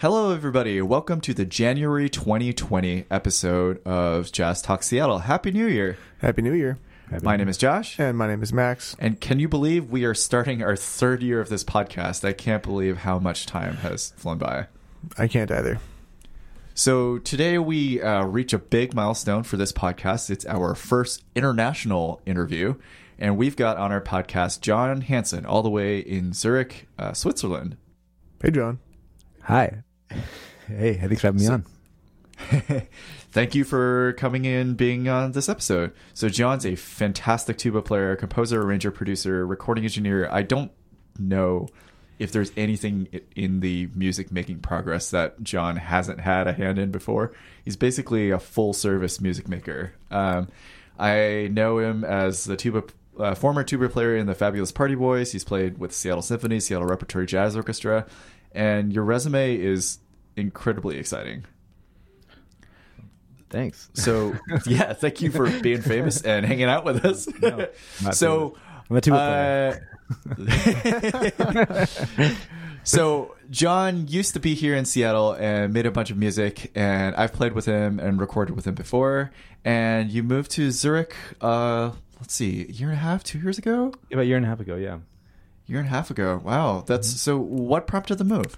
[0.00, 0.80] Hello, everybody.
[0.80, 5.18] Welcome to the January 2020 episode of Jazz Talk Seattle.
[5.18, 5.98] Happy New Year.
[6.18, 6.78] Happy New Year.
[7.20, 7.98] My name is Josh.
[7.98, 8.94] And my name is Max.
[9.00, 12.24] And can you believe we are starting our third year of this podcast?
[12.24, 14.68] I can't believe how much time has flown by.
[15.18, 15.80] I can't either.
[16.74, 20.30] So today we uh, reach a big milestone for this podcast.
[20.30, 22.76] It's our first international interview.
[23.18, 27.76] And we've got on our podcast John Hansen, all the way in Zurich, uh, Switzerland.
[28.40, 28.78] Hey, John.
[29.42, 29.82] Hi.
[30.66, 31.64] Hey, thanks for having me So- on.
[33.30, 35.92] Thank you for coming in, being on this episode.
[36.14, 40.28] So, John's a fantastic tuba player, composer, arranger, producer, recording engineer.
[40.30, 40.70] I don't
[41.18, 41.68] know
[42.18, 46.90] if there's anything in the music making progress that John hasn't had a hand in
[46.90, 47.32] before.
[47.64, 49.92] He's basically a full service music maker.
[50.10, 50.48] Um,
[50.98, 52.84] I know him as the tuba.
[53.18, 55.32] Uh, former tuba player in the Fabulous Party Boys.
[55.32, 58.06] He's played with Seattle Symphony, Seattle Repertory Jazz Orchestra,
[58.52, 59.98] and your resume is
[60.36, 61.44] incredibly exciting.
[63.50, 63.88] Thanks.
[63.94, 64.34] So
[64.66, 67.28] yeah, thank you for being famous and hanging out with us.
[67.40, 68.56] not so
[68.90, 69.74] uh,
[72.82, 77.14] so John used to be here in Seattle and made a bunch of music, and
[77.16, 79.30] I've played with him and recorded with him before.
[79.64, 81.14] And you moved to Zurich.
[81.40, 84.46] Uh, let's see, a year and a half, two years ago, About a year and
[84.46, 84.98] a half ago, yeah.
[85.68, 86.40] Year and a half ago.
[86.44, 87.16] Wow, that's Mm-hmm.
[87.16, 87.38] so.
[87.38, 88.56] What prompted the move?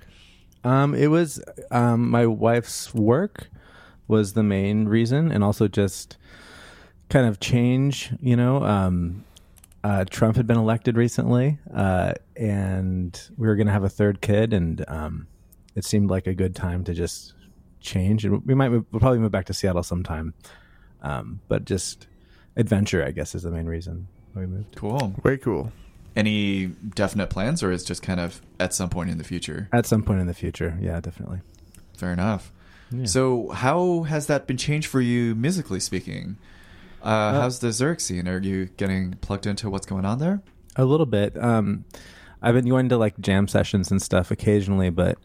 [0.65, 3.49] Um, it was um, my wife's work
[4.09, 6.17] was the main reason, and also just
[7.09, 8.13] kind of change.
[8.21, 9.25] You know, um,
[9.85, 14.21] uh, Trump had been elected recently, uh, and we were going to have a third
[14.21, 15.27] kid, and um,
[15.75, 17.33] it seemed like a good time to just
[17.81, 18.25] change.
[18.27, 20.35] And we might move, we'll probably move back to Seattle sometime,
[21.03, 22.07] um, but just
[22.57, 24.77] adventure, I guess, is the main reason we moved.
[24.77, 25.15] Cool.
[25.25, 25.73] Way cool.
[26.17, 29.69] Any definite plans, or is just kind of at some point in the future?
[29.73, 31.41] At some point in the future, yeah, definitely.
[31.97, 32.53] Fair enough.
[32.91, 33.05] Yeah.
[33.05, 36.37] So, how has that been changed for you musically speaking?
[37.03, 38.29] Uh, how's the Zurich scene?
[38.29, 40.43] Are you getting plugged into what's going on there?
[40.77, 41.37] A little bit.
[41.43, 41.85] Um,
[42.43, 45.19] I've been going to like jam sessions and stuff occasionally, but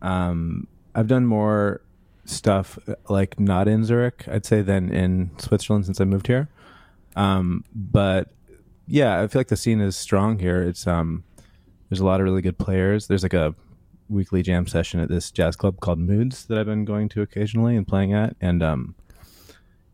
[0.00, 1.82] um, I've done more
[2.24, 6.48] stuff uh, like not in Zurich, I'd say, than in Switzerland since I moved here.
[7.16, 8.30] Um, but
[8.86, 10.62] yeah, I feel like the scene is strong here.
[10.62, 11.24] It's um,
[11.88, 13.06] there's a lot of really good players.
[13.06, 13.54] There's like a
[14.08, 17.76] weekly jam session at this jazz club called Moods that I've been going to occasionally
[17.76, 18.94] and playing at, and um,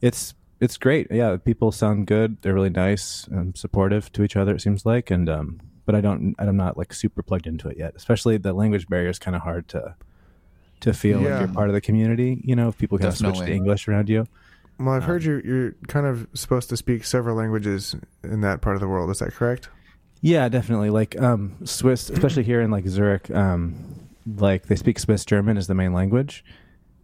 [0.00, 1.06] it's it's great.
[1.10, 2.38] Yeah, people sound good.
[2.42, 4.54] They're really nice and supportive to each other.
[4.56, 7.78] It seems like, and um, but I don't, I'm not like super plugged into it
[7.78, 7.94] yet.
[7.96, 9.94] Especially the language barrier is kind of hard to
[10.80, 11.30] to feel Yeah.
[11.30, 12.40] like you're part of the community.
[12.44, 14.26] You know, if people kind of switch to English around you.
[14.78, 18.60] Well, I've Um, heard you, you're kind of supposed to speak several languages in that
[18.60, 19.10] part of the world.
[19.10, 19.68] Is that correct?
[20.20, 20.90] Yeah, definitely.
[20.90, 23.74] Like um, Swiss, especially here in like Zurich, um,
[24.36, 26.44] like they speak Swiss German as the main language,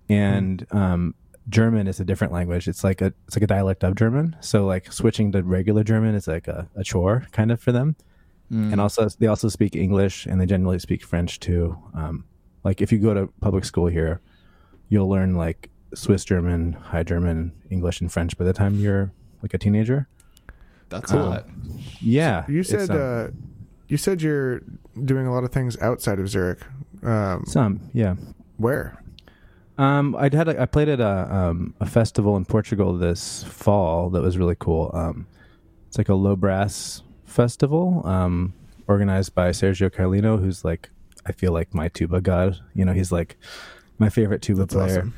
[0.09, 1.15] and um,
[1.49, 2.67] German is a different language.
[2.69, 4.37] It's like a it's like a dialect of German.
[4.41, 7.97] So like switching to regular German is like a, a chore kind of for them.
[8.53, 8.73] Mm.
[8.73, 11.79] And also they also speak English and they generally speak French too.
[11.95, 12.25] Um,
[12.63, 14.21] like if you go to public school here,
[14.89, 19.12] you'll learn like Swiss German, High German, English, and French by the time you're
[19.43, 20.09] like a teenager.
[20.88, 21.21] That's Cool.
[21.21, 21.49] a lot.
[22.00, 23.27] Yeah, You said um, uh,
[23.88, 24.60] you said you're
[25.04, 26.60] doing a lot of things outside of Zurich.
[27.03, 28.15] Um, some, yeah.
[28.56, 29.00] where?
[29.77, 34.09] Um, I had a, I played at a um, a festival in Portugal this fall
[34.10, 34.91] that was really cool.
[34.94, 35.27] Um,
[35.88, 38.54] it's like a low brass festival um,
[38.87, 40.91] organized by Sergio Carolino, who's like
[41.27, 42.60] I feel like my tuba god.
[42.75, 43.37] You know, he's like
[43.99, 44.99] my favorite tuba That's player.
[45.00, 45.15] awesome.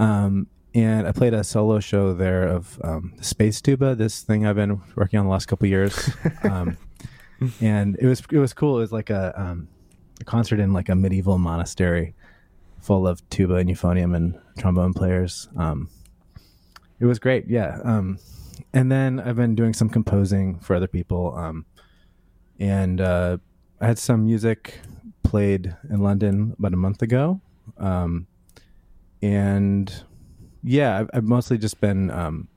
[0.00, 3.94] Um, and I played a solo show there of um, space tuba.
[3.94, 6.10] This thing I've been working on the last couple years,
[6.42, 6.78] um,
[7.60, 8.78] and it was it was cool.
[8.78, 9.68] It was like a, um,
[10.20, 12.14] a concert in like a medieval monastery,
[12.80, 15.48] full of tuba and euphonium and trombone players.
[15.56, 15.90] Um,
[16.98, 17.78] it was great, yeah.
[17.84, 18.18] Um,
[18.72, 21.66] and then I've been doing some composing for other people, um,
[22.58, 23.36] and uh,
[23.82, 24.80] I had some music
[25.24, 27.42] played in London about a month ago.
[29.22, 29.92] And
[30.62, 32.48] yeah, I've, I've mostly just been um,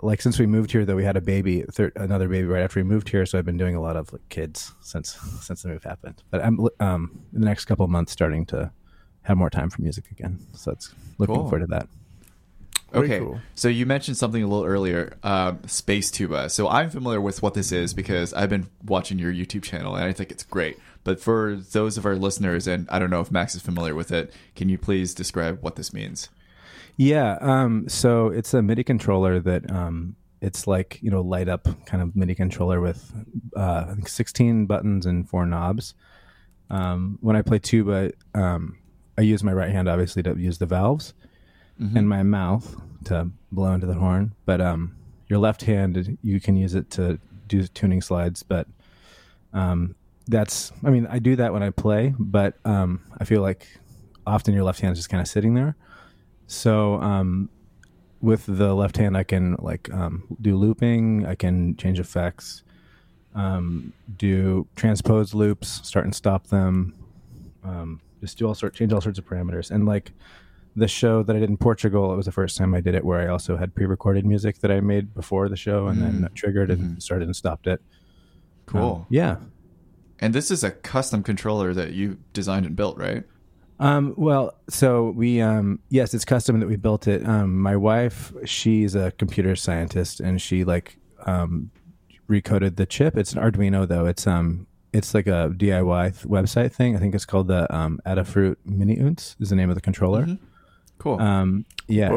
[0.00, 2.80] like since we moved here, though we had a baby, thir- another baby right after
[2.80, 5.68] we moved here, so I've been doing a lot of like kids since since the
[5.68, 6.22] move happened.
[6.30, 8.70] But I'm um, in the next couple of months starting to
[9.22, 11.44] have more time for music again, so it's looking Cool.
[11.44, 11.88] forward to that.
[12.92, 13.38] Very Okay, cool.
[13.54, 16.48] so you mentioned something a little earlier, um, space tuba.
[16.48, 20.04] So I'm familiar with what this is because I've been watching your YouTube channel and
[20.04, 20.78] I think it's great.
[21.08, 24.12] But for those of our listeners, and I don't know if Max is familiar with
[24.12, 26.28] it, can you please describe what this means?
[26.98, 27.38] Yeah.
[27.40, 32.02] Um, so it's a MIDI controller that um, it's like you know light up kind
[32.02, 33.10] of MIDI controller with
[33.56, 35.94] uh, I think 16 buttons and four knobs.
[36.68, 38.76] Um, when I play tuba, um,
[39.16, 41.14] I use my right hand obviously to use the valves,
[41.80, 41.96] Mhm.
[41.96, 44.34] and my mouth to blow into the horn.
[44.44, 44.94] But um,
[45.26, 48.42] your left hand you can use it to do tuning slides.
[48.42, 48.66] But
[49.54, 49.94] um,
[50.28, 53.66] that's I mean I do that when I play, but um, I feel like
[54.26, 55.76] often your left hand is just kind of sitting there.
[56.46, 57.48] So um,
[58.20, 61.26] with the left hand, I can like um, do looping.
[61.26, 62.62] I can change effects,
[63.34, 66.94] um, do transpose loops, start and stop them.
[67.64, 69.70] Um, just do all sort, change all sorts of parameters.
[69.70, 70.12] And like
[70.74, 73.04] the show that I did in Portugal, it was the first time I did it
[73.04, 76.34] where I also had pre-recorded music that I made before the show, and then Mm.
[76.34, 77.02] triggered and Mhm.
[77.02, 77.80] started and stopped it.
[78.66, 78.96] Cool.
[79.02, 79.36] Um, yeah.
[80.20, 83.24] And this is a custom controller that you designed and built, right?
[83.80, 87.26] Um, well, so we, um, yes, it's custom that we built it.
[87.26, 91.70] Um, my wife, she's a computer scientist and she like, um,
[92.28, 93.16] recoded the chip.
[93.16, 94.06] It's an Arduino though.
[94.06, 96.96] It's, um, it's like a DIY th- website thing.
[96.96, 100.24] I think it's called the, um, Adafruit Mini Unts is the name of the controller.
[100.26, 100.38] Mhm.
[100.98, 101.20] Cool.
[101.20, 102.08] Um, yeah.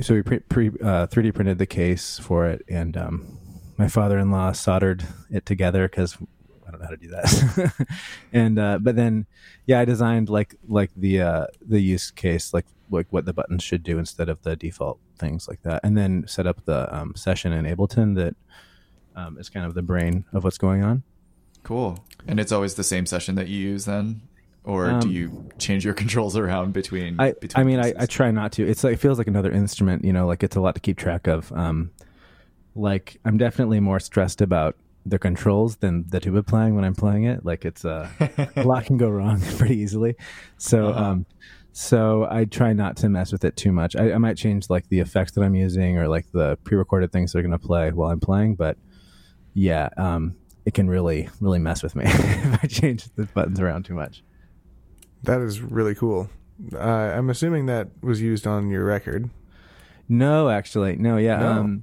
[0.00, 3.38] So we pre, pre, uh, 3D printed the case for it and, um,
[3.76, 6.16] my father-in-law soldered it together because
[6.66, 7.88] I don't know how to do that.
[8.32, 9.26] and uh, but then,
[9.66, 13.62] yeah, I designed like like the uh, the use case, like like what the buttons
[13.62, 17.14] should do instead of the default things like that, and then set up the um,
[17.14, 18.34] session in Ableton that
[19.16, 21.02] um, is kind of the brain of what's going on.
[21.62, 22.04] cool.
[22.26, 24.22] And it's always the same session that you use then?
[24.64, 27.92] Or do Um, you change your controls around between I between I mean I.
[27.98, 28.66] I try not to.
[28.66, 30.96] It's like it feels like another instrument, you know, like it's a lot to keep
[30.96, 31.52] track of.
[31.52, 31.90] Um,
[32.74, 34.76] like I'm definitely more stressed about
[35.06, 37.44] the controls than the tuba playing when I'm playing it.
[37.44, 38.08] Like it's uh,
[38.56, 40.16] a lot can go wrong pretty easily.
[40.58, 41.04] So Uh-huh.
[41.04, 41.26] um,
[41.72, 43.96] so I try not to mess with it too much.
[43.96, 47.32] I, I might change like the effects that I'm using or like the pre-recorded things
[47.32, 48.76] that are going to play while I'm playing, but
[49.54, 53.84] yeah, um, it can really really mess with me if I change the buttons around
[53.84, 54.22] too much.
[55.24, 56.30] That is really cool.
[56.72, 59.28] Uh, I'm assuming that was used on your record.
[60.08, 61.16] No, actually, no.
[61.16, 61.48] Yeah, No.
[61.50, 61.82] Um,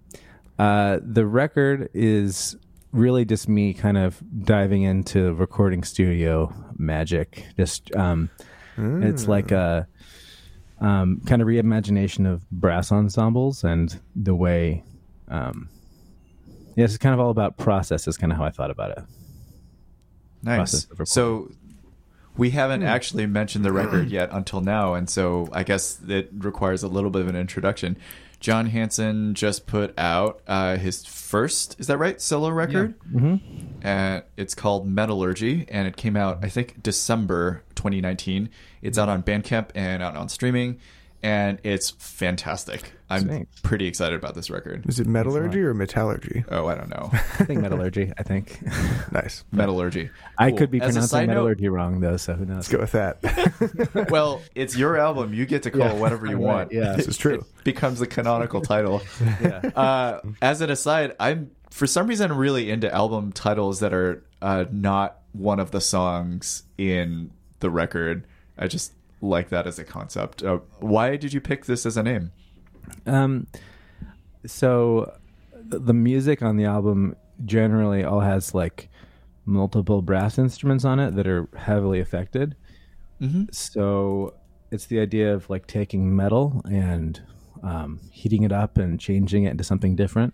[0.58, 2.56] uh, the record is
[2.92, 7.46] really just me kind of diving into recording studio magic.
[7.58, 8.30] Just um,
[8.78, 9.88] it's like a
[10.80, 14.84] um, kind of reimagination of brass ensembles and the way.
[15.28, 15.70] Um,
[16.76, 18.08] yeah, it's kind of all about process.
[18.08, 19.04] Is kind of how I thought about it.
[20.44, 20.58] Nice.
[20.58, 21.06] process of recording.
[21.08, 21.52] So
[22.38, 22.56] we Hmm.
[22.56, 26.88] haven't actually mentioned the record yet until now, and so I guess it requires a
[26.88, 27.98] little bit of an introduction.
[28.42, 32.96] John Hanson just put out uh, his first, is that right, solo record?
[33.10, 33.36] hmm
[33.84, 38.50] Uh, it's called Metallurgy, and it came out, I think, December 2019.
[38.82, 40.80] It's out on Bandcamp and out on streaming,
[41.24, 42.94] and it's fantastic.
[43.10, 43.48] I'm Sweet.
[43.64, 44.86] pretty excited about this record.
[44.88, 46.46] Is it metallurgy or metallurgy?
[46.50, 47.10] Oh, I don't know.
[47.14, 48.12] I think metallurgy.
[48.18, 48.60] I think
[49.12, 49.44] Nice.
[49.52, 50.10] Metallurgy.
[50.38, 50.58] I Cool.
[50.60, 52.56] could be As pronouncing side note- metallurgy wrong though, so who knows?
[52.56, 54.08] Let's go with that.
[54.12, 55.34] well, it's your album.
[55.34, 55.94] You get to call Yeah.
[55.94, 56.72] it whatever you Right, want.
[56.72, 56.94] yeah.
[56.94, 57.36] This is true.
[57.58, 59.02] It becomes the canonical title.
[59.42, 59.58] Yeah.
[59.76, 64.66] Uh, as an aside, I'm for some reason really into album titles that are uh,
[64.72, 68.26] not one of the songs in the record.
[68.58, 70.44] I just like that as a concept.
[70.44, 72.32] Uh, why did you pick this as a name?
[73.06, 73.48] Um,
[74.46, 75.14] so
[75.54, 77.16] the music on the album
[77.46, 78.90] generally all has like
[79.46, 82.56] multiple brass instruments on it that are heavily affected.
[83.22, 83.46] Mm-hmm.
[83.52, 84.34] So
[84.72, 87.22] it's the idea of like taking metal and
[87.64, 90.34] um, heating it up and changing it into something different.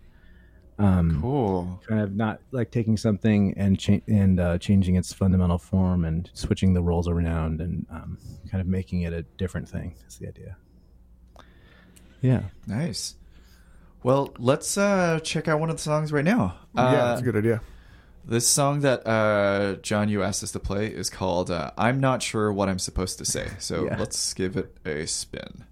[0.79, 1.81] Um, Cool.
[1.87, 6.29] Kind of not like taking something and cha- and uh, changing its fundamental form and
[6.33, 8.17] switching the roles around and um,
[8.51, 9.95] kind of making it a different thing.
[10.07, 10.55] Is the idea.
[12.21, 12.43] Yeah.
[12.67, 13.15] Nice.
[14.03, 16.55] Well, let's uh, check out one of the songs right now.
[16.75, 17.61] yeah, Uh, that's a good idea.
[18.23, 22.21] This song that uh, John, you asked us to play is called uh, I'm Not
[22.21, 23.49] Sure What I'm Supposed to Say.
[23.59, 23.97] So Yeah.
[23.97, 25.63] let's give it a spin.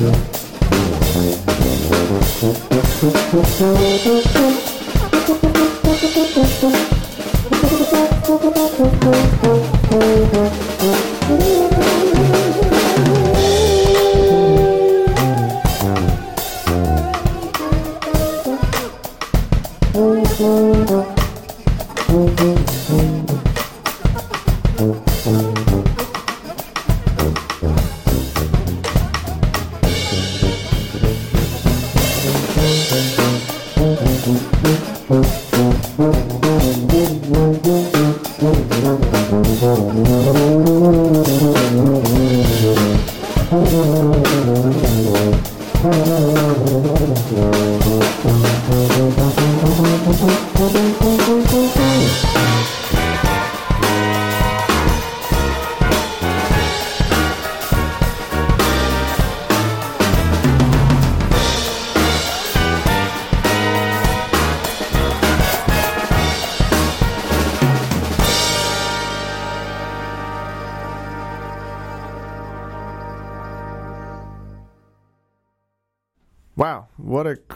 [0.00, 0.28] Wow,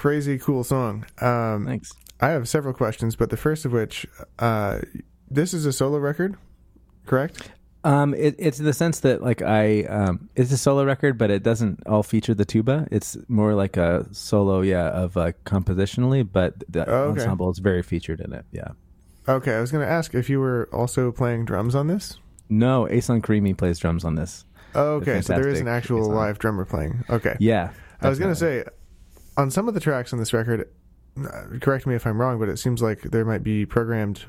[0.02, 1.06] crazy cool song.
[1.20, 1.92] Um, Thanks.
[2.20, 4.04] I have several questions, but the first of which,
[4.40, 4.80] uh,
[5.30, 6.36] this is a solo record,
[7.06, 7.52] correct?
[7.84, 11.30] Um, it, it's in the sense that like I, um, it's a solo record, but
[11.30, 12.88] it doesn't all feature the tuba.
[12.90, 17.20] It's more like a solo, yeah, of uh, compositionally, but the Oh, okay.
[17.20, 18.44] ensemble is very featured in it.
[18.50, 18.68] Yeah.
[19.28, 22.18] Okay, I was going to ask if you were also playing drums on this.
[22.48, 24.44] No, Asan Karimi plays drums on this.
[24.74, 27.04] Oh, okay, so there is an actual live drummer playing.
[27.08, 27.70] Okay, Yeah.
[28.00, 28.64] I was going to say,
[29.36, 30.68] on some of the tracks on this record,
[31.18, 34.24] uh, correct me if I'm wrong, but it seems like there might be programmed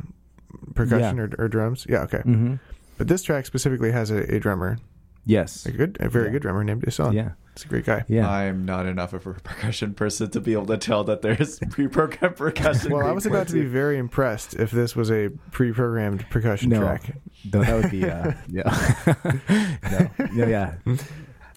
[0.75, 1.86] percussion or, or drums.
[1.89, 2.19] Yeah, okay.
[2.25, 2.60] Mhm.
[2.98, 4.77] But this track specifically has a, a drummer,
[5.25, 5.65] Yes.
[5.65, 6.31] a good, a very Yeah.
[6.33, 7.13] good drummer named Isan.
[7.13, 7.31] Yeah.
[7.53, 8.03] it's a great guy.
[8.07, 8.29] Yeah.
[8.29, 12.36] I'm not enough of a percussion person to be able to tell that there's pre-programmed
[12.36, 12.91] percussion.
[12.91, 16.79] Well, I was about to be very impressed if this was a pre-programmed percussion No.
[16.81, 17.15] track.
[17.53, 19.03] No, that would be uh, yeah,
[19.91, 20.74] no, no, yeah.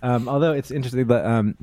[0.02, 1.56] Um, although it's interesting, but um,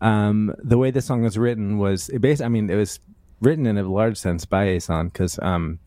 [0.00, 2.42] um, the way this song was written was it based.
[2.42, 3.00] I mean, it was
[3.40, 5.78] written in a large sense by Asan because um,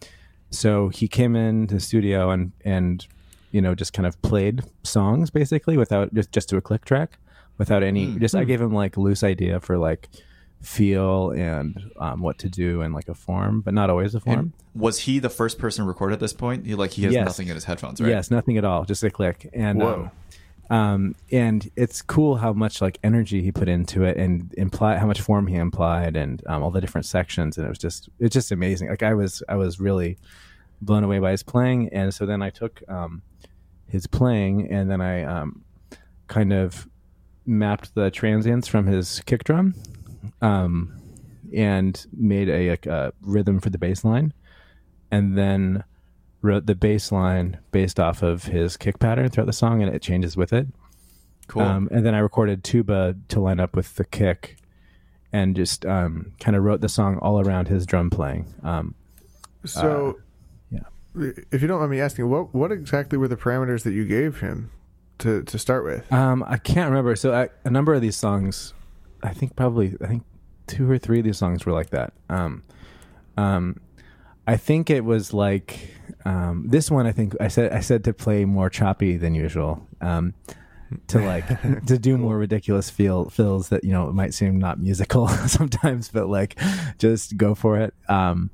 [0.50, 3.06] so he came into the studio and and
[3.52, 7.18] you know just kind of played songs basically without just just to a click track
[7.58, 8.18] without any.
[8.20, 10.10] Just I gave him like loose idea for like
[10.62, 14.40] feel and um, what to do and like a form, but not always a form.
[14.40, 16.66] And was he the first person recorded at this point?
[16.66, 17.26] He like he has Yes.
[17.26, 18.10] nothing in his headphones, right?
[18.10, 19.50] Yes, nothing at all, just a click.
[19.54, 19.94] And Whoa.
[19.94, 20.12] um,
[20.72, 25.06] um, and it's cool how much like energy he put into it, and imply how
[25.06, 27.58] much form he implied, and um, all the different sections.
[27.58, 28.90] And it was just it's just amazing.
[28.90, 30.18] Like I was I was really
[30.82, 33.22] blown away by his playing, and so then I took um,
[33.88, 35.64] his playing, and then I um,
[36.28, 36.88] kind of
[37.46, 39.76] mapped the transients from his kick drum,
[40.42, 40.98] um,
[41.54, 44.32] and made a, like, a rhythm for the bass line,
[45.12, 45.84] and then
[46.42, 50.02] wrote the bass line based off of his kick pattern throughout the song, and it
[50.02, 50.68] changes with it.
[51.48, 51.62] Cool.
[51.64, 54.58] Um, and then I recorded tuba to line up with the kick,
[55.34, 58.54] and just um, kind of wrote the song all around his drum playing.
[58.64, 58.96] Um,
[59.66, 60.18] So,
[60.72, 60.80] yeah.
[61.52, 64.40] if you don't mind me asking, what what exactly were the parameters that you gave
[64.40, 64.72] him
[65.20, 66.12] to to start with?
[66.12, 67.16] Um, I can't remember.
[67.16, 68.74] So I, a number of these songs,
[69.22, 70.24] I think probably I think
[70.68, 72.14] two or three of these songs were like that.
[72.30, 72.64] Um,
[73.38, 73.80] um,
[74.52, 75.80] I think it was like
[76.26, 77.08] um, this one.
[77.08, 79.88] I think I said I said to play more choppy than usual.
[80.02, 80.34] Um,
[81.08, 81.48] to like
[81.86, 86.10] to do more ridiculous feel fills that you know it might seem not musical sometimes,
[86.10, 86.60] but like
[86.98, 87.94] just go for it.
[88.10, 88.50] Um,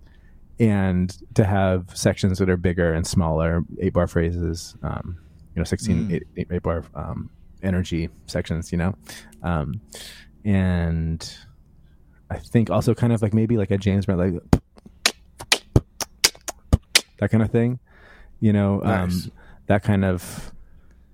[0.59, 5.17] and to have sections that are bigger and smaller, eight bar phrases, um,
[5.55, 6.13] you know, 16 Mm.
[6.13, 7.29] eight, eight, eight bar um,
[7.63, 8.95] energy sections, you know,
[9.43, 9.81] um,
[10.45, 11.37] and
[12.29, 14.61] I think also kind of like maybe like a James Brown, like
[17.19, 17.79] that kind of thing,
[18.39, 19.25] you know, Nice.
[19.25, 19.31] um,
[19.67, 20.51] that kind of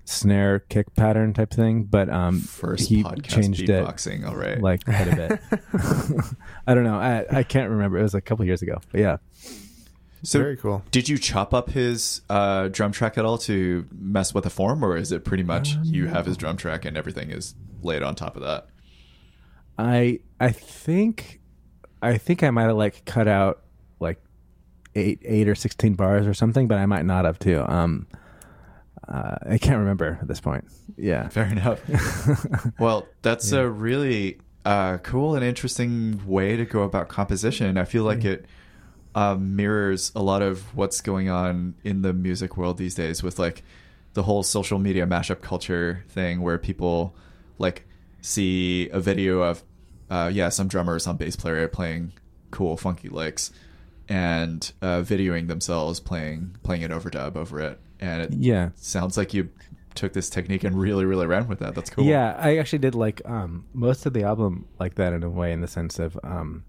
[0.05, 1.83] snare kick pattern type thing.
[1.83, 4.27] But um, First he podcast changed it beatboxing.
[4.27, 4.61] All right.
[4.61, 5.39] like quite a bit.
[6.67, 6.97] I don't know.
[6.97, 7.97] I, I can't remember.
[7.97, 8.79] It was a couple years ago.
[8.91, 9.17] But yeah.
[10.23, 10.83] so Very cool.
[10.91, 14.83] Did you chop up his uh, drum track at all to mess with the form,
[14.83, 18.15] or is it pretty much you have his drum track and everything is laid on
[18.15, 18.67] top of that?
[19.77, 21.39] I I think
[22.01, 23.63] I think I might have like cut out
[23.99, 24.21] like
[24.95, 27.63] eight eight or sixteen bars or something, but I might not have too.
[27.67, 28.07] Um
[29.07, 30.63] uh, I can't remember at this point.
[30.97, 31.27] Yeah.
[31.27, 31.81] Fair enough.
[32.79, 33.59] well, that's Yeah.
[33.59, 37.77] a really uh, cool and interesting way to go about composition.
[37.77, 38.31] I feel like Yeah.
[38.31, 38.45] it
[39.13, 43.37] um, mirrors a lot of what's going on in the music world these days with
[43.39, 43.61] like
[44.13, 47.13] the whole social media mashup culture thing where people
[47.59, 47.85] like
[48.21, 49.63] see a video of
[50.09, 52.11] uh, yeah some drummer or some bass player playing
[52.51, 53.51] cool funky licks
[54.09, 58.69] and uh, videoing themselves playing playing an overdub over it and it Yeah.
[58.75, 59.49] sounds like you
[59.95, 62.95] took this technique and really really ran with that that's cool Yeah, I actually did
[62.95, 66.17] like um, most of the album like that in a way, in the sense of
[66.23, 66.63] um,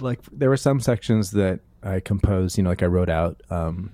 [0.00, 3.92] like there were some sections that I composed, you know, like I wrote out um,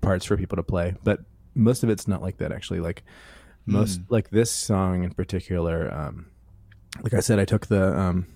[0.00, 1.20] parts for people to play, but
[1.54, 2.80] most of it's not like that actually.
[2.80, 3.02] Like
[3.66, 4.04] most, Mm.
[4.10, 6.26] like this song in particular, um,
[7.02, 8.26] like I said, I took the um,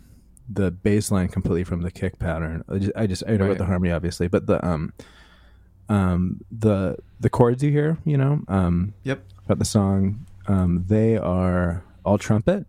[0.48, 2.64] the bass line completely from the kick pattern.
[2.68, 3.58] I just I, just, I wrote Right.
[3.58, 4.92] the harmony obviously, but the um,
[5.88, 10.26] um, the the chords you hear, you know, um, yep about the song.
[10.46, 12.66] Um, they are all trumpet.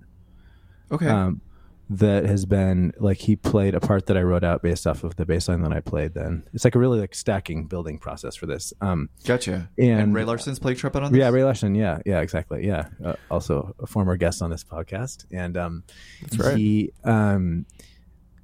[0.92, 1.42] okay Um,
[1.90, 5.16] that has been like he played a part that I wrote out based off of
[5.18, 6.14] the bass line that I played.
[6.16, 8.74] Then it's like a really like stacking building process for this.
[8.82, 11.76] Um, gotcha and, and- ray larson's playing trumpet on this yeah, Ray Larson.
[11.76, 12.66] Yeah, yeah, exactly.
[12.66, 15.84] Yeah, uh, also a former guest on this podcast, and um,
[16.22, 16.58] That's right.
[16.58, 17.66] He, um,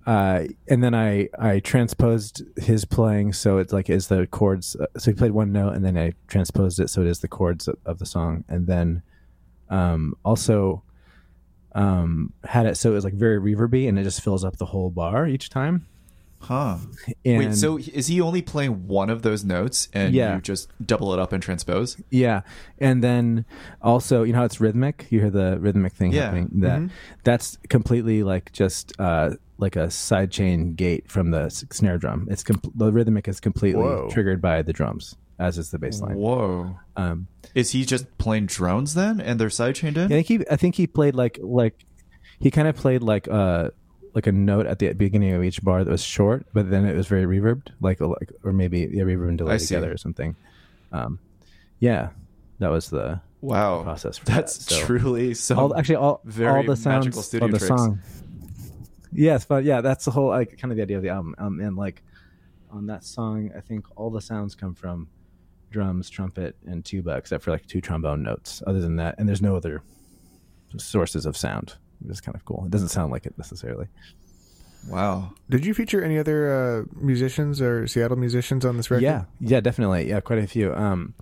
[0.05, 4.75] uh, and then I I transposed his playing so it's like is the chords.
[4.75, 7.27] Uh, so he played one note, and then I transposed it so it is the
[7.27, 9.01] chords of, of the song, and then
[9.69, 10.83] um, also
[11.73, 14.65] um, had it so it was like very reverby, and it just fills up the
[14.67, 15.85] whole bar each time.
[16.39, 16.77] huh
[17.23, 20.35] And wait so is he only playing one of those notes and Yeah.
[20.35, 22.41] you just double it up and transpose Yeah,
[22.79, 23.45] and then
[23.81, 25.05] also, you know how it's rhythmic.
[25.11, 26.23] You hear the rhythmic thing Yeah.
[26.25, 26.49] happening.
[26.61, 26.89] That Mhm.
[27.23, 32.27] that's completely like just uh, like a sidechain gate from the s- snare drum.
[32.31, 34.09] It's com- the rhythmic is completely Whoa.
[34.11, 36.15] triggered by the drums, as is the bass line.
[36.15, 40.39] whoa Um, is he just playing drones then and they're sidechained in I think he
[40.49, 41.85] I think he played like like
[42.39, 43.69] he kind of played like uh
[44.13, 46.95] like a note at the beginning of each bar that was short, but then it
[46.95, 49.67] was very reverbed, like like or maybe yeah, reverb and delay I see.
[49.67, 50.35] together or something.
[50.91, 51.19] Um,
[51.79, 52.09] yeah,
[52.59, 56.57] that was the wow process for that's that, so- truly so all actually all very
[56.57, 57.69] all the sounds magical studio of the tricks.
[57.81, 57.99] song.
[59.13, 61.35] Yes, but yeah, that's the whole like kind of the idea of the album.
[61.37, 62.01] Um, and like
[62.69, 65.07] on that song, I think all the sounds come from
[65.71, 68.61] drums, trumpet, and tuba, except for like two trombone notes.
[68.67, 69.81] Other than that, and there's no other
[70.77, 71.75] sources of sound.
[71.99, 72.63] Which is kind of cool.
[72.65, 73.87] It doesn't sound like it necessarily.
[74.89, 79.03] wow Did you feature any other uh, musicians or Seattle musicians on this record?
[79.03, 80.09] Yeah, yeah, definitely.
[80.09, 80.73] Yeah, quite a few.
[80.73, 81.13] Um,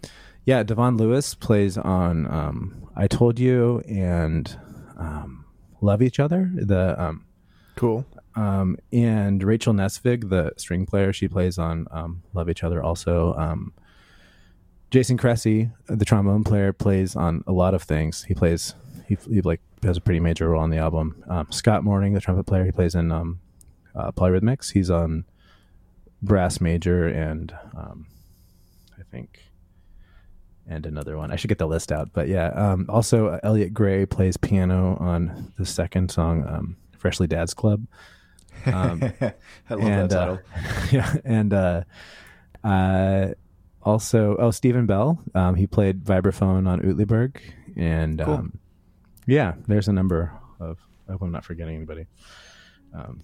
[0.45, 4.57] yeah, Devon Lewis plays on um, "I Told You" and
[4.97, 5.45] um,
[5.81, 7.25] "Love Each Other." The um,
[7.75, 8.05] Cool.
[8.35, 13.33] um, and Rachel Nesvig, the string player, she plays on um, "Love Each Other." Also,
[13.35, 13.73] um,
[14.91, 18.23] Jason Cressy, the trombone player, plays on a lot of things.
[18.23, 18.73] He plays
[19.07, 21.23] he, he like has a pretty major role on the album.
[21.27, 23.39] Um, Scott Morning, the trumpet player, he plays in um,
[23.95, 24.71] uh, Polyrhythmics.
[24.71, 25.25] He's on
[26.21, 28.07] brass major and um,
[28.99, 29.39] I think
[30.69, 31.31] and another one.
[31.31, 32.49] I should get the list out, but yeah.
[32.49, 37.87] Um, also, uh, Elliot Gray plays piano on the second song, um, "Freshly Dad's Club."
[38.65, 39.33] Um, i
[39.69, 40.39] love and, that uh, title
[40.91, 41.83] yeah, and uh,
[42.63, 43.29] uh,
[43.83, 45.19] also, oh, Stephen Bell.
[45.33, 47.37] Um, he played vibraphone on Uetliberg,
[47.75, 48.33] and Cool.
[48.33, 48.59] um,
[49.25, 50.77] yeah, there's a number of.
[51.07, 52.05] I hope I'm not forgetting anybody.
[52.93, 53.21] Um,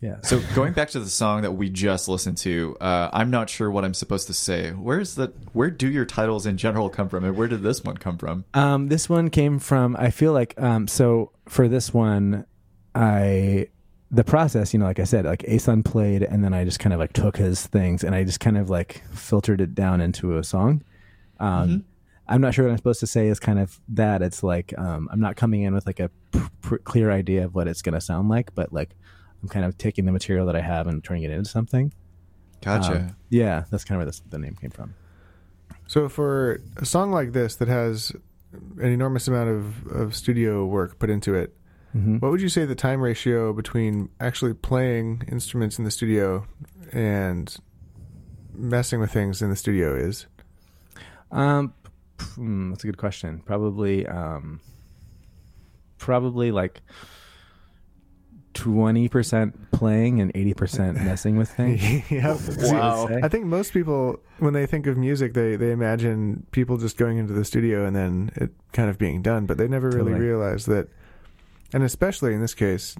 [0.00, 0.16] yeah.
[0.22, 3.70] So going back to the song that we just listened to, uh, I'm not sure
[3.70, 4.70] what I'm supposed to say.
[4.70, 7.98] Where's the where do your titles in general come from, and where did this one
[7.98, 8.46] come from?
[8.54, 9.96] Um, this one came from.
[9.96, 12.46] I feel like um, so for this one,
[12.94, 13.68] I
[14.10, 14.72] the process.
[14.72, 17.12] You know, like I said, like Asun played, and then I just kind of like
[17.12, 20.82] took his things, and I just kind of like filtered it down into a song.
[21.38, 21.84] Um, Mhm.
[22.28, 24.22] I'm not sure what I'm supposed to say is kind of that.
[24.22, 27.54] It's like um, I'm not coming in with like a pr- pr- clear idea of
[27.56, 28.94] what it's going to sound like, but like
[29.42, 31.92] I'm kind of taking the material that I have and turning it into something.
[32.62, 32.96] Gotcha.
[33.00, 34.94] Um, yeah, that's kind of where this, the name came from.
[35.88, 38.12] So for a song like this that has
[38.78, 41.52] an enormous amount of, of studio work put into it,
[41.92, 46.46] hmm what would you say the time ratio between actually playing instruments in the studio
[46.92, 47.56] and
[48.54, 50.26] messing with things in the studio is?
[51.32, 51.74] Um,
[52.34, 53.40] hmm, that's a good question.
[53.44, 54.60] Probably, um,
[55.98, 56.80] probably like
[58.54, 61.82] twenty percent playing and eighty percent messing with things.
[62.10, 62.36] yeah.
[62.58, 63.08] Wow.
[63.22, 67.18] I think most people, when they think of music, they, they imagine people just going
[67.18, 70.20] into the studio and then it kind of being done, but they never really Totally.
[70.26, 70.88] realize that,
[71.72, 72.96] and especially in this case,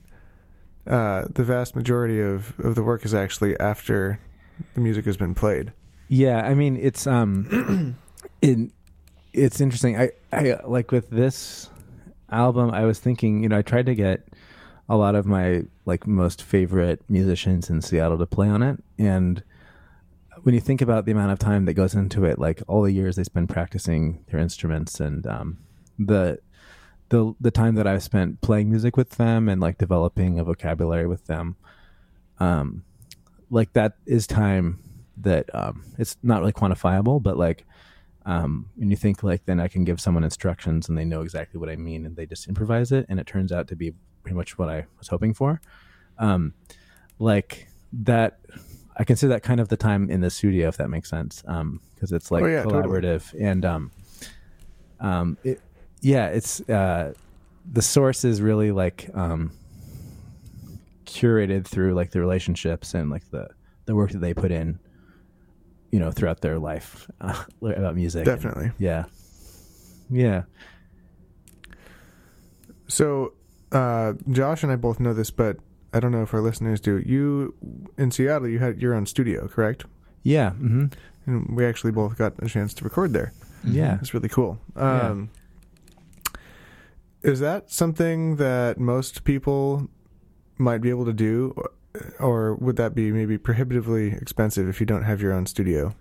[0.87, 4.19] uh, the vast majority of, of the work is actually after
[4.75, 5.73] the music has been played.
[6.09, 7.97] Yeah, I mean it's um,
[8.43, 8.73] in
[9.33, 9.97] it's interesting.
[9.97, 11.71] I, I like with this
[12.31, 14.27] album, I was thinking, you know, I tried to get
[14.89, 19.43] a lot of my like most favorite musicians in Seattle to play on it, and
[20.43, 22.93] when you think about the amount of time that goes into it, like all the
[22.93, 25.59] years they spend practicing their instruments and um,
[25.99, 26.39] the
[27.11, 31.07] the the time that I've spent playing music with them and like developing a vocabulary
[31.07, 31.57] with them,
[32.39, 32.85] um,
[33.51, 34.79] like that is time
[35.19, 37.67] that um, it's not really quantifiable, but like
[38.27, 41.59] um, when you think like then I can give someone instructions and they know exactly
[41.59, 43.93] what I mean and they just improvise it and it turns out to be
[44.23, 45.61] pretty much what I was hoping for.
[46.19, 46.55] Um,
[47.19, 48.41] like that,
[48.97, 51.43] I consider that kind of the time in the studio if that makes sense.
[51.47, 52.83] Um, because it's like Oh, yeah, totally.
[52.83, 53.91] collaborative and um,
[55.01, 55.61] um, it,
[56.01, 57.13] yeah, it's uh,
[57.71, 59.53] the source is really like um
[61.07, 63.49] curated through like the relationships and like the
[63.87, 64.79] the work that they put in
[65.91, 68.71] you know throughout their life uh, about music And- Definitely.
[68.79, 69.05] yeah
[70.09, 70.43] yeah
[72.89, 73.35] So,
[73.73, 75.59] uh, Josh and I both know this, but
[75.93, 76.99] I don't know if our listeners do.
[76.99, 77.55] You
[77.97, 79.85] in Seattle, you had your own studio, correct?
[80.23, 80.87] yeah hmm
[81.27, 83.33] And we actually both got a chance to record there.
[83.65, 84.59] yeah It's really cool.
[84.77, 85.31] Um,
[87.23, 89.89] Is that something that most people
[90.59, 91.55] might be able to do,
[92.19, 95.95] or- would that be maybe prohibitively expensive if you don't have your own studio?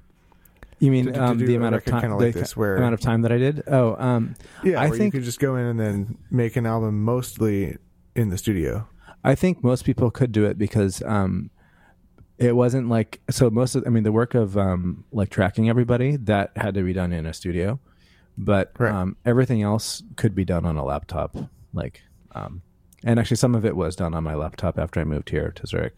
[0.81, 3.21] you mean To- um, the amount of time like the this, where- amount of time
[3.23, 6.17] that i did oh um Yeah, I think- you could just go in and then
[6.31, 7.75] make an album mostly
[8.15, 8.87] in the studio.
[9.21, 11.49] I think most people could do it because um,
[12.37, 13.49] it wasn't like so.
[13.49, 16.93] Most of, I mean, the work of um, like tracking everybody that had to be
[16.93, 17.81] done in a studio,
[18.39, 18.91] but Right.
[18.93, 21.35] um, everything else could be done on a laptop.
[21.73, 22.01] Like,
[22.33, 22.61] um,
[23.03, 25.67] and actually, some of it was done on my laptop after I moved here to
[25.67, 25.95] Zurich.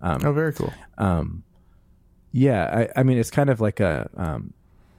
[0.00, 0.72] Um, Oh, very cool.
[0.98, 1.42] um,
[2.32, 4.54] yeah, I, I mean, it's kind of like a, um,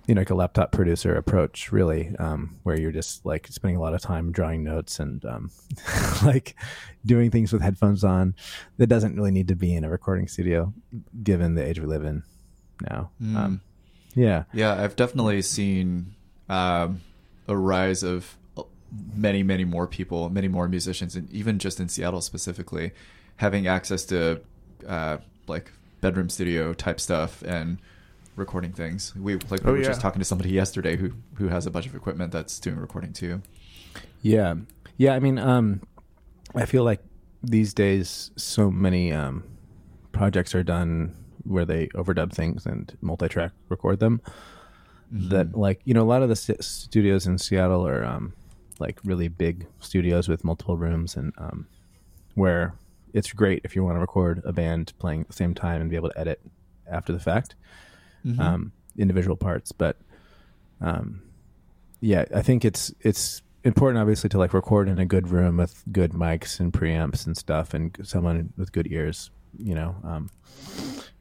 [0.07, 3.79] you know, like a laptop producer approach, really, um, where you're just like spending a
[3.81, 5.49] lot of time drawing notes and um,
[6.25, 6.55] like
[7.05, 8.35] doing things with headphones on.
[8.77, 10.73] That doesn't really need to be in a recording studio,
[11.23, 12.23] given the age we live in
[12.81, 13.11] now.
[13.21, 13.35] Mm.
[13.37, 13.61] Um,
[14.13, 16.15] yeah, Yeah, I've definitely seen
[16.51, 17.01] um,
[17.47, 18.37] a rise of
[19.15, 22.91] many, many more people, many more musicians, and even just in Seattle specifically,
[23.37, 24.41] having access to
[24.87, 27.77] uh, like bedroom studio type stuff and
[28.35, 29.13] recording things.
[29.15, 29.85] We like we Oh, were yeah.
[29.87, 33.13] just talking to somebody yesterday who who has a bunch of equipment that's doing recording
[33.13, 33.41] too.
[34.21, 34.55] yeah,
[34.97, 35.13] yeah.
[35.13, 35.81] I mean, um,
[36.55, 37.01] I feel like
[37.43, 39.43] these days so many um,
[40.11, 44.21] projects are done where they overdub things and multi-track record them.
[45.11, 48.33] That like you know a lot of the st- studios in Seattle are um,
[48.79, 51.67] like really big studios with multiple rooms and um,
[52.35, 52.73] where
[53.13, 55.89] it's great if you want to record a band playing at the same time and
[55.89, 56.39] be able to edit
[56.89, 57.55] after the fact
[58.25, 58.39] Mhm.
[58.39, 59.71] um, individual parts.
[59.71, 59.97] But
[60.79, 61.21] um,
[61.99, 65.83] yeah I think it's it's important obviously to like record in a good room with
[65.91, 70.29] good mics and preamps and stuff and someone with good ears you know um,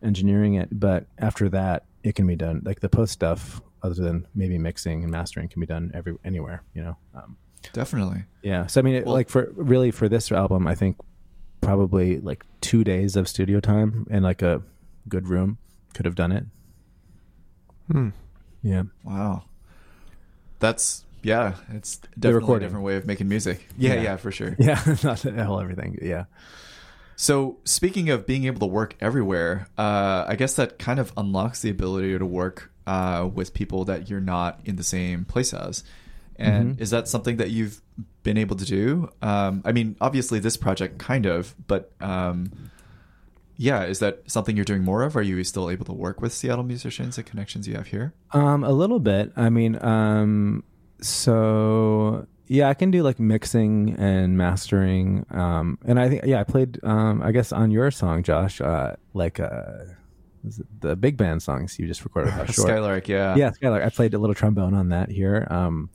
[0.03, 0.68] engineering it.
[0.70, 2.62] But after that it can be done.
[2.64, 6.62] Like the post stuff other than maybe mixing and mastering can be done every anywhere
[6.74, 7.36] you know um,
[7.72, 8.24] Definitely.
[8.42, 10.96] yeah so i mean it, Well- like for really for this album i think
[11.60, 14.62] probably like two days of studio time in like a
[15.08, 15.58] good room
[15.94, 16.44] could have done it
[17.90, 18.10] Hmm.
[18.62, 19.44] yeah Wow.
[20.60, 23.66] That's yeah, it's definitely a different way of making music.
[23.76, 24.02] Yeah, Yeah.
[24.02, 24.56] yeah, for sure.
[24.58, 26.24] yeah not the whole everything yeah
[27.20, 31.61] So, speaking of being able to work everywhere, uh, I guess that kind of unlocks
[31.61, 35.85] the ability to work uh, with people that you're not in the same place as.
[36.37, 36.80] And Mhm.
[36.80, 37.83] is that something that you've
[38.22, 39.11] been able to do?
[39.20, 42.52] Um, I mean, obviously, this project kind of, but um,
[43.59, 45.14] yeah, is that something you're doing more of?
[45.14, 48.14] Are you still able to work with Seattle musicians and connections you have here?
[48.33, 49.30] Um, a little bit.
[49.37, 50.64] I mean, um,
[51.02, 55.24] so yeah, I can do like mixing and mastering.
[55.30, 56.82] Um, and I think yeah, I played.
[56.82, 59.84] Um, I guess on your song, Josh, uh, like uh,
[60.80, 62.32] the big band songs you just recorded.
[62.32, 62.66] How short?
[62.66, 63.36] Skylark, yeah.
[63.36, 63.84] yeah, Skylar.
[63.84, 65.46] I played a little trombone on that here.
[65.48, 65.90] Um,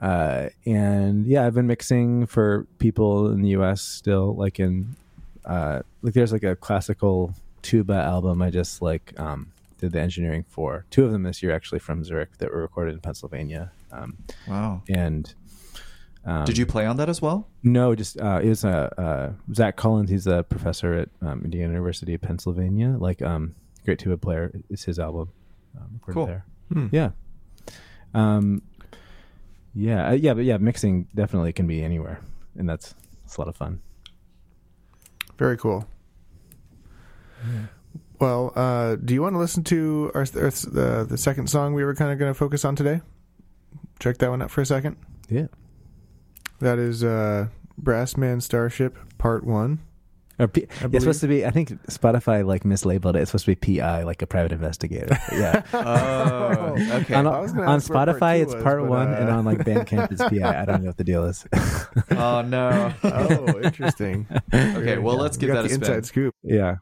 [0.00, 3.82] uh, and yeah, I've been mixing for people in the U.S.
[3.82, 4.94] still, like in
[5.44, 10.44] uh, like there's like a classical tuba album I just like um, did the engineering
[10.48, 10.84] for.
[10.92, 13.72] Two of them this year actually from Zurich that were recorded in Pennsylvania.
[13.90, 14.16] Um,
[14.48, 14.82] Wow.
[14.88, 15.32] and
[16.24, 17.48] um, Did you play on that as well?
[17.62, 20.10] No, just uh, it was uh, uh, Zach Collins.
[20.10, 22.96] He's a professor at um, Indiana University of Pennsylvania.
[22.98, 24.52] Like, um, great tuba player.
[24.70, 25.30] It's his album.
[25.78, 26.26] Um, recorded Cool.
[26.26, 26.44] There.
[26.72, 26.86] Hmm.
[26.92, 27.10] Yeah.
[28.14, 28.62] Um,
[29.74, 32.20] yeah, uh, yeah, but yeah, mixing definitely can be anywhere,
[32.56, 33.80] and that's it's a lot of fun.
[35.36, 35.86] Very cool.
[38.20, 41.84] Well, uh, do you want to listen to our, our the the second song we
[41.84, 43.00] were kind of going to focus on today?
[44.00, 44.96] check that one out for a second?
[45.28, 45.46] Yeah.
[46.60, 47.48] That is uh,
[47.80, 49.80] Brassman Starship Part One.
[50.36, 51.46] Or P- I it's supposed to be.
[51.46, 53.20] I think Spotify like mislabeled it.
[53.20, 55.16] It's supposed to be PI, like a private investigator.
[55.32, 55.62] Yeah.
[55.72, 57.14] Oh, okay.
[57.14, 59.12] on I was gonna on ask where part Spotify, two it's was, part but, one,
[59.12, 60.60] uh, and on like Bandcamp, it's PI.
[60.60, 61.46] I don't know what the deal is.
[62.10, 62.92] oh no.
[63.04, 64.26] Oh, interesting.
[64.52, 65.82] Okay, well let's You give that a spin.
[65.82, 66.34] inside scoop.
[66.42, 66.76] yeah.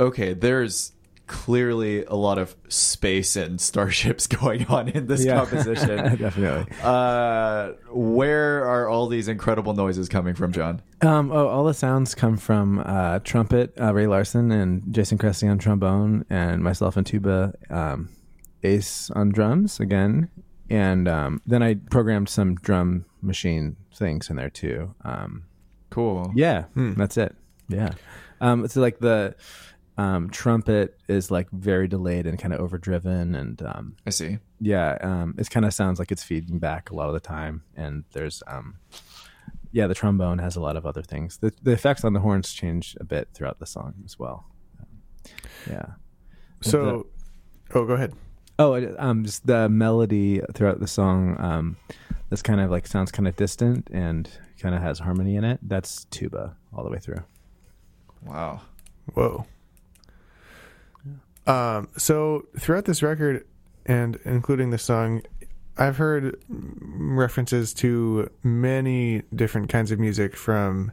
[0.00, 0.92] Okay, there's
[1.26, 5.36] clearly a lot of space and starships going on in this Yeah.
[5.36, 5.96] composition.
[6.18, 6.66] Definitely.
[6.82, 10.82] uh, where are all these incredible noises coming from, John?
[11.02, 15.46] Um, oh, all the sounds come from uh, trumpet, uh, Ray Larson and Jason Cressy
[15.46, 18.08] on trombone, and myself and tuba, um,
[18.64, 20.28] Ace on drums again,
[20.68, 24.94] and um, then I programmed some drum machine things in there too.
[25.04, 25.44] Um,
[25.90, 26.30] Cool.
[26.34, 27.34] yeah, that's it.
[27.68, 27.92] Yeah,
[28.42, 29.34] um, it's like the
[30.00, 34.38] um, trumpet is like very delayed and kind of overdriven, and um, I see.
[34.60, 37.62] yeah um it kind of sounds like it's feeding back a lot of the time
[37.76, 38.66] and there's um
[39.72, 42.52] yeah the trombone has a lot of other things the, the effects on the horns
[42.52, 44.38] change a bit throughout the song as well
[45.68, 45.86] yeah
[46.62, 47.06] So,
[47.74, 48.12] oh, go ahead.
[48.58, 51.76] oh um just the melody throughout the song um
[52.28, 54.28] that's kind of like sounds kind of distant and
[54.62, 57.22] kind of has harmony in it that's tuba all the way through
[58.26, 58.60] Wow.
[59.14, 59.46] Whoa.
[61.50, 63.44] Um, so throughout this record,
[63.84, 65.22] and including the song,
[65.76, 70.92] I've heard references to many different kinds of music from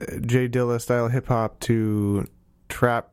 [0.00, 2.26] uh, Jay Dilla style hip hop to
[2.68, 3.10] trap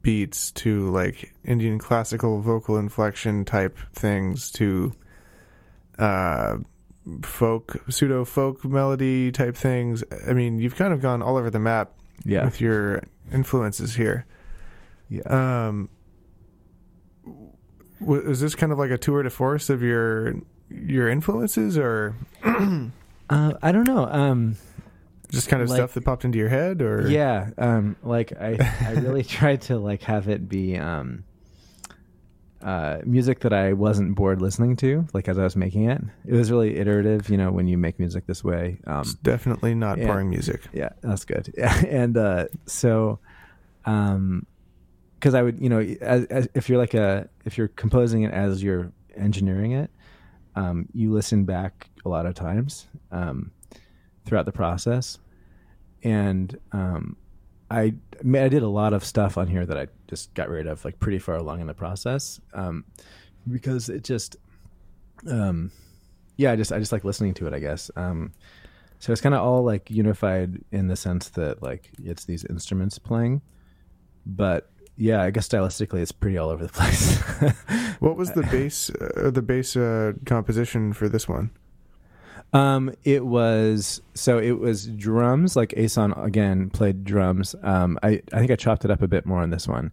[0.00, 4.92] beats to like Indian classical vocal inflection type things to
[5.98, 6.58] uh
[7.22, 10.04] folk pseudo folk melody type things.
[10.28, 11.92] I mean, you've kind of gone all over the map
[12.24, 14.26] yeah with your influences here.
[15.08, 15.22] Yeah.
[15.68, 15.88] Um,
[18.00, 20.34] w- is this kind of like a tour de force of your
[20.70, 22.14] your influences, or?
[23.28, 24.06] Uh, i don't know.
[24.06, 24.54] Um
[25.32, 27.08] just kind of Like- stuff that popped into your head, or?
[27.08, 31.24] Yeah um like i i really tried to like have it be um
[32.62, 36.00] uh music that i wasn't bored listening to like as i was making it.
[36.24, 39.74] It was really iterative you know when you make music this way um It's definitely
[39.74, 40.06] not Yeah.
[40.06, 40.60] boring music.
[40.72, 41.52] yeah that's good.
[41.58, 43.18] Yeah and uh so
[43.86, 44.46] um
[45.26, 48.32] because i would you know as, as if you're like a if you're composing it
[48.32, 49.90] as you're engineering it
[50.54, 53.50] um you listen back a lot of times um
[54.24, 55.18] throughout the process.
[56.04, 57.16] And um
[57.72, 57.92] i
[58.24, 60.84] I i did a lot of stuff on here that i just got rid of
[60.84, 62.84] like pretty far along in the process um
[63.50, 64.36] because it just
[65.28, 65.72] um
[66.36, 67.90] yeah i just i just like listening to it i guess.
[67.96, 68.32] Um
[69.00, 72.98] so it's kind of all like unified in the sense that like it's these instruments
[72.98, 73.42] playing,
[74.24, 77.20] but yeah, I guess stylistically it's pretty all over the place.
[78.00, 81.50] What was the bass uh, the bass uh, composition for this one?
[82.52, 85.56] um, it was so it was drums.
[85.56, 87.54] Like Ason again played drums.
[87.62, 89.92] Um, I I think I chopped it up a bit more on this one.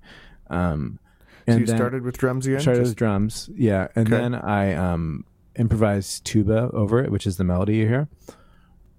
[0.49, 0.99] Um,
[1.47, 2.59] So you started with drums again.
[2.59, 4.17] started Just- with drums, yeah, and Okay.
[4.21, 5.25] then I um
[5.55, 8.07] improvised tuba over it, which is the melody you hear.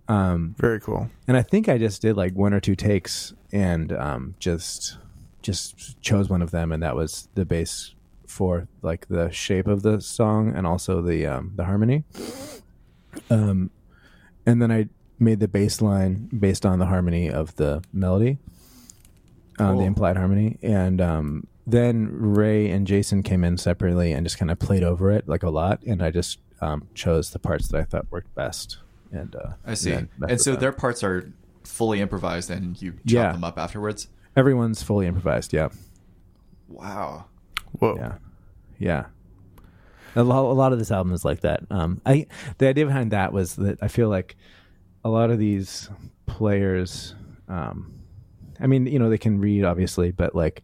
[0.09, 1.09] Um, very cool.
[1.29, 4.99] and I think I just did like one or two takes and um, just
[5.45, 7.95] just chose one of them, and that was the bass
[8.27, 12.03] for like the shape of the song and also the um, the harmony.
[13.31, 13.71] Um,
[14.47, 14.89] and then I
[15.19, 18.39] made the bass line based on the harmony of the melody,
[19.59, 19.79] um, Cool.
[19.81, 24.51] the implied harmony, and um, then Ray and Jason came in separately and just kind
[24.51, 27.79] of played over it like a lot, and I just um, chose the parts that
[27.81, 28.79] I thought worked best.
[29.13, 29.93] And uh, I see.
[29.93, 30.61] And so them.
[30.61, 31.33] their parts are
[31.63, 33.33] fully improvised and you chop Yeah.
[33.33, 34.09] them up afterwards?
[34.37, 35.53] Everyone's fully improvised.
[35.53, 35.69] Yeah,
[36.69, 37.27] Wow.
[37.79, 37.97] Whoa.
[37.97, 38.15] yeah,
[38.79, 39.07] yeah.
[40.17, 41.61] A lot, a lot of this album is like that.
[41.71, 42.27] Um, I
[42.59, 44.37] the idea behind that was that I feel like
[45.05, 45.91] a lot of these
[46.27, 47.15] players,
[47.49, 47.95] um,
[48.61, 50.63] I mean, you know, they can read obviously, but like,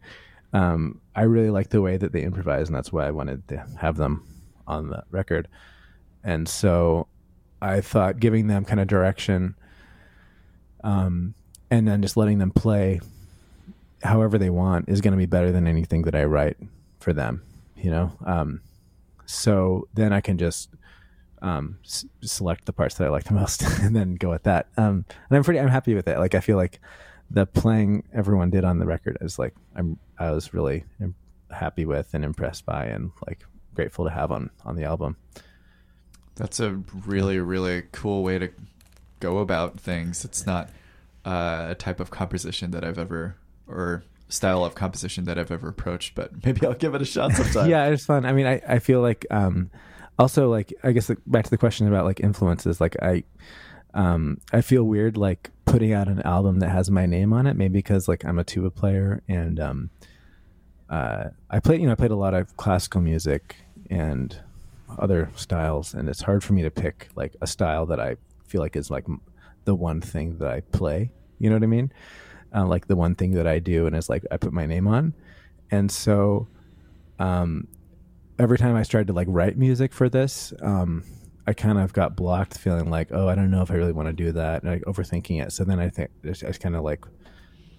[0.53, 3.65] um, I really like the way that they improvise, and that's why I wanted to
[3.79, 4.25] have them
[4.67, 5.47] on the record.
[6.23, 7.07] And so,
[7.61, 9.55] I thought giving them kind of direction,
[10.83, 11.33] um,
[11.69, 13.01] and then just letting them play
[14.03, 16.57] however they want is going to be better than anything that I write
[16.99, 17.43] for them,
[17.75, 18.11] you know?
[18.25, 18.61] Um,
[19.25, 20.69] so then I can just
[21.41, 24.67] um, s- select the parts that I like the most and then go with that.
[24.77, 26.17] Um, and I'm pretty, I'm happy with it.
[26.17, 26.79] Like, I feel like
[27.29, 30.83] the playing everyone did on the record is like, I'm, I was really
[31.49, 33.43] happy with and impressed by and like
[33.73, 35.17] grateful to have on, on the album.
[36.35, 38.49] That's a really, really cool way to
[39.19, 40.25] go about things.
[40.25, 40.69] It's not
[41.25, 43.35] uh, a type of composition that I've ever,
[43.71, 47.33] or style of composition that I've ever approached, but maybe I'll give it a shot
[47.33, 47.69] sometime.
[47.69, 48.25] yeah, it's fun.
[48.25, 49.69] I mean, I, I feel like um,
[50.17, 52.81] also like I guess like, back to the question about like influences.
[52.81, 53.23] Like I
[53.93, 57.55] um, I feel weird like putting out an album that has my name on it.
[57.55, 59.89] Maybe because like I'm a tuba player and um,
[60.89, 63.55] uh, I played you know I played a lot of classical music
[63.89, 64.37] and
[64.99, 68.61] other styles, and it's hard for me to pick like a style that I feel
[68.61, 69.05] like is like
[69.65, 71.11] the one thing that I play.
[71.39, 71.91] You know what I mean?
[72.53, 74.87] Uh, like the one thing that I do, and it's like I put my name
[74.87, 75.13] on.
[75.71, 76.47] and so
[77.19, 77.67] um,
[78.39, 81.03] every time I started to like write music for this, um,
[81.47, 84.07] I kind of got blocked, feeling like, oh, I don't know if I really want
[84.07, 85.51] to do that, and like overthinking it.
[85.51, 87.05] So then I think I just kind of like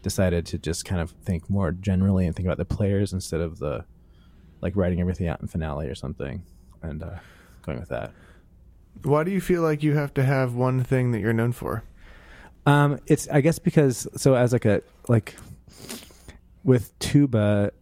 [0.03, 3.59] decided to just kind of think more generally and think about the players instead of
[3.59, 3.85] the
[4.61, 6.45] like writing everything out in finale or something,
[6.83, 7.19] and uh,
[7.63, 8.13] going with that.
[9.03, 11.83] Why do you feel like you have to have one thing that you're known for?
[12.67, 15.35] Um, it's I guess because so as like a like
[16.65, 17.73] with tuba,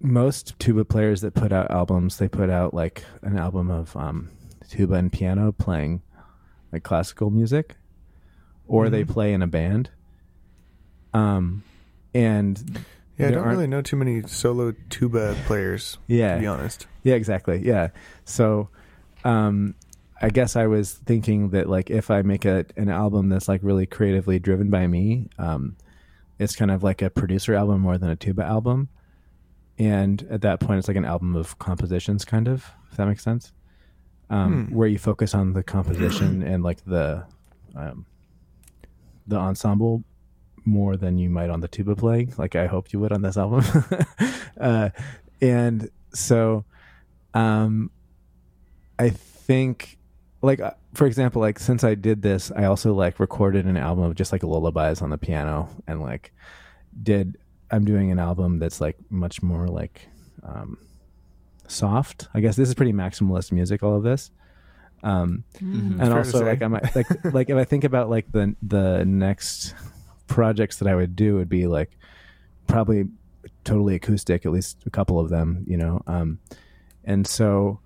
[0.00, 4.30] most tuba players that put out albums, they put out like an album of um,
[4.68, 6.02] tuba and piano playing
[6.72, 7.76] like classical music,
[8.66, 9.08] or they Mhm.
[9.08, 9.90] play in a band.
[11.14, 11.62] Um,
[12.14, 12.62] and
[13.18, 16.86] Yeah, I don't really know too many solo tuba players, yeah, to be honest.
[17.02, 17.60] Yeah, exactly.
[17.66, 17.88] Yeah.
[18.24, 18.68] So,
[19.24, 19.74] um,
[20.20, 23.60] I guess I was thinking that like if I make a an album that's like
[23.62, 25.76] really creatively driven by me, um,
[26.38, 28.88] it's kind of like a producer album more than a tuba album.
[29.78, 32.66] And at that point, it's like an album of compositions, kind of.
[32.90, 33.52] If that makes sense,
[34.28, 34.74] um, Hmm.
[34.74, 37.24] where you focus on the composition and like the
[37.76, 38.04] um,
[39.26, 40.02] the ensemble
[40.64, 42.34] more than you might on the tuba playing.
[42.36, 43.64] Like I hoped you would on this album.
[44.60, 44.90] uh,
[45.40, 46.64] and so,
[47.34, 47.90] um,
[48.98, 49.97] I think,
[50.42, 54.04] like uh, for example, like since I did this, I also like recorded an album
[54.04, 56.32] of just like lullabies on the piano, and like
[57.02, 57.36] did
[57.70, 60.08] I'm doing an album that's like much more like
[60.42, 60.78] um,
[61.66, 62.28] soft.
[62.34, 63.82] I guess this is pretty maximalist music.
[63.82, 64.30] All of this.
[65.02, 66.00] Um, Mhm.
[66.00, 69.74] and Fair also like I'm like like if I think about like the the next
[70.26, 71.96] projects that I would do would be like
[72.66, 73.08] probably
[73.64, 76.02] totally acoustic, at least a couple of them, you know.
[76.06, 76.38] Um,
[77.04, 77.80] and so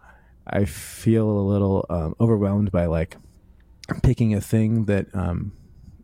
[0.46, 3.16] I feel a little um, overwhelmed by like
[4.02, 5.52] picking a thing that um,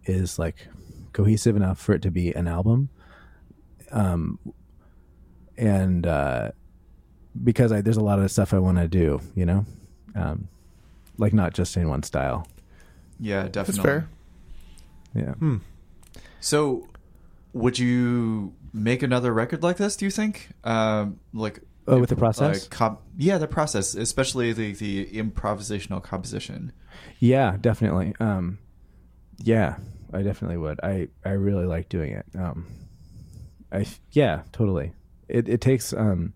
[0.04, 0.68] is like
[1.12, 2.88] cohesive enough for it to be an album.
[3.90, 4.38] Um,
[5.56, 6.50] and uh,
[7.42, 9.66] because I, there's a lot of stuff I want to do, you know,
[10.14, 10.48] um,
[11.16, 12.46] like not just in one style.
[13.18, 13.74] Yeah, definitely.
[13.74, 14.08] That's fair.
[15.14, 15.34] Yeah.
[15.34, 15.56] Hmm.
[16.40, 16.88] So,
[17.52, 19.96] would you make another record like this?
[19.96, 20.50] Do you think?
[20.62, 22.62] Um, like, Oh, with the process?
[22.62, 26.72] like comp- yeah, the process, especially the the improvisational composition.
[27.18, 28.14] Yeah, definitely.
[28.20, 28.58] Um,
[29.38, 29.76] yeah,
[30.12, 30.80] I definitely would.
[30.82, 32.26] I, I really like doing it.
[32.38, 32.66] Um,
[33.72, 34.92] I yeah, totally.
[35.28, 36.32] It it takes um,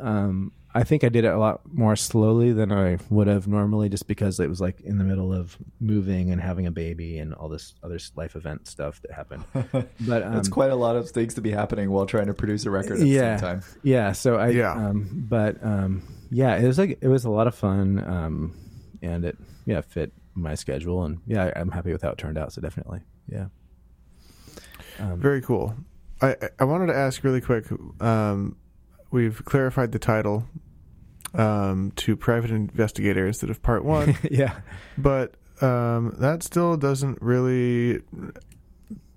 [0.00, 3.88] um, I think I did it a lot more slowly than I would have normally,
[3.88, 7.32] just because it was like in the middle of moving and having a baby and
[7.34, 9.44] all this other life event stuff that happened.
[10.06, 12.66] But um, That's quite a lot of things to be happening while trying to produce
[12.66, 13.36] a record at Yeah.
[13.36, 13.62] the same time.
[13.82, 14.72] Yeah, so I Yeah.
[14.74, 18.54] um but um yeah, it was like it was a lot of fun um
[19.02, 22.36] and it yeah, fit my schedule and yeah, I- I'm happy with how it turned
[22.38, 23.00] out, so definitely.
[23.28, 23.46] Yeah.
[24.98, 25.74] Um, Very cool.
[26.22, 27.66] I I wanted to ask really quick.
[28.00, 28.56] Um,
[29.10, 30.44] we've clarified the title
[31.36, 34.60] um, to private investigator instead of part one, yeah.
[34.98, 38.00] but um, that still doesn't really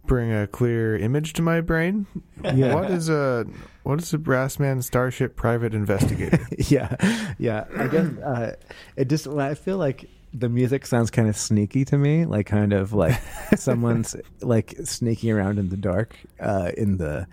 [0.10, 2.08] bring a clear image to my brain.
[2.44, 2.74] Yeah.
[2.74, 3.46] What is a
[3.84, 6.46] what is a Brassman Starship Private Investigator?
[6.58, 6.96] yeah.
[7.38, 7.66] Yeah.
[7.78, 8.56] I guess uh
[8.98, 12.74] it just I feel like the music sounds kind of sneaky to me, like kind
[12.74, 13.22] of like
[13.56, 17.28] someone's like sneaking around in the dark uh in the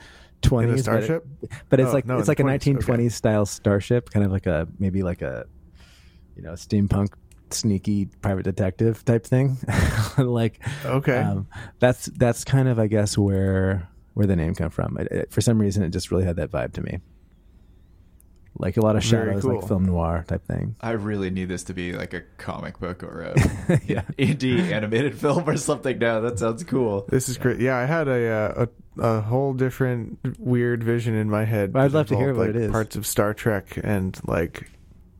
[0.48, 1.26] 20s In a but it- starship?
[1.68, 3.08] but it's Oh, like no, it's like a 1920s okay.
[3.08, 5.46] style starship, kind of like a maybe like a
[6.36, 7.08] you know steampunk
[7.50, 9.56] sneaky private detective type thing.
[10.18, 11.18] like Okay.
[11.18, 11.46] um,
[11.78, 14.96] that's that's kind of I guess where where the name come from.
[14.98, 17.00] It, it- for some reason, it just really had that vibe to me.
[18.58, 19.58] Like a lot of Very shadows, cool.
[19.58, 20.76] like film noir type thing.
[20.80, 24.02] I really need this to be like a comic book or a Yeah.
[24.18, 25.98] indie animated film or something.
[25.98, 27.06] Now that sounds cool.
[27.08, 27.60] This is great.
[27.60, 31.76] Yeah, I had a, uh, a a whole different weird vision in my head.
[31.76, 32.72] I'd love to hear involved, what like, it is.
[32.72, 34.70] Parts of Star Trek and like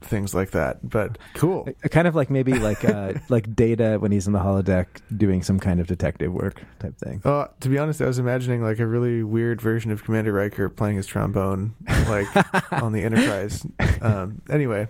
[0.01, 0.89] things like that.
[0.89, 1.69] But cool.
[1.91, 4.87] Kind of like maybe like uh, like Data when he's in the holodeck
[5.17, 7.21] doing some kind of detective work type thing.
[7.25, 10.69] Uh, to be honest, I was imagining like a really weird version of Commander Riker
[10.69, 11.75] playing his trombone,
[12.09, 12.27] like
[12.83, 13.67] on the Enterprise.
[14.01, 14.89] Um, anyway,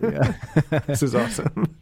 [0.86, 1.76] this is awesome.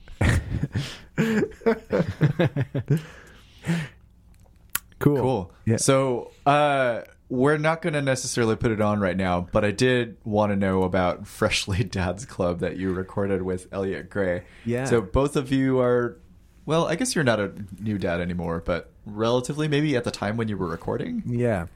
[4.98, 5.16] cool.
[5.16, 5.52] Cool.
[5.64, 5.76] Yeah.
[5.76, 10.16] So uh, we're not going to necessarily put it on right now, but I did
[10.24, 14.44] want to know about Freshly Dad's Club that you recorded with Elliot Gray.
[14.64, 14.84] Yeah.
[14.84, 16.18] So both of you are,
[16.64, 20.36] well, I guess you're not a new dad anymore, but relatively maybe at the time
[20.36, 21.22] when you were recording.
[21.26, 21.66] Yeah,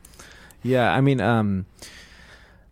[0.63, 0.93] yeah.
[0.93, 1.67] I mean, um,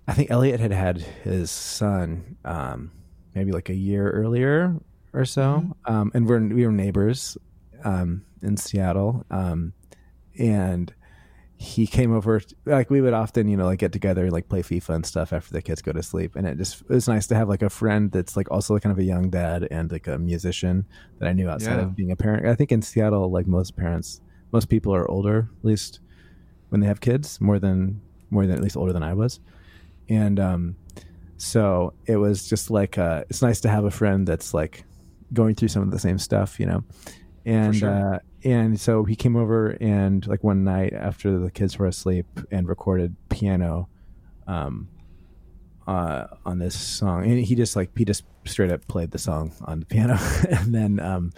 [0.07, 2.93] I think Elliot had had his son um,
[3.35, 4.75] maybe like a year earlier
[5.13, 7.37] or so, um, and we're we were neighbors
[7.85, 9.73] um, in Seattle, um,
[10.39, 10.93] and
[11.61, 12.41] he came over.
[12.67, 15.33] Like we would often, you know, like get together and like play FIFA and stuff
[15.33, 16.37] after the kids go to sleep.
[16.37, 18.93] And it just it was nice to have like a friend that's like also kind
[18.93, 20.87] of a young dad and like a musician
[21.19, 21.83] that I knew outside Yeah.
[21.83, 22.47] of being a parent.
[22.47, 24.21] I think in Seattle, like most parents,
[24.53, 25.99] most people are older, at least
[26.69, 28.01] when they have kids, more than
[28.31, 29.41] more than at least older than I was.
[30.09, 30.77] And um,
[31.39, 34.85] so it was just like uh, it's nice to have a friend that's like
[35.33, 36.85] going through some of the same stuff, you know.
[37.49, 38.15] And sure.
[38.15, 42.27] uh, and so he came over and like one night after the kids were asleep
[42.51, 43.89] and recorded piano
[44.47, 44.89] um,
[45.87, 49.53] uh, on this song, and he just like he just straight up played the song
[49.65, 50.19] on the piano,
[50.51, 51.33] and then um,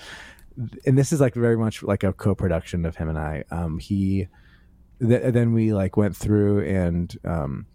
[0.85, 3.45] and this is like very much like a co-production of him and I.
[3.53, 4.27] Um, he
[5.01, 7.67] th- then we like went through and um,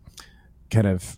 [0.69, 1.17] kind of